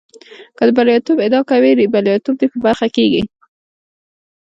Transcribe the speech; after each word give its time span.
که 0.57 0.63
د 0.67 0.69
برياليتوب 0.77 1.17
ادعا 1.25 1.41
کوې 1.51 1.71
برياليتوب 1.93 2.35
دې 2.39 2.47
په 2.51 2.57
برخه 2.65 2.87
کېږي. 2.95 3.23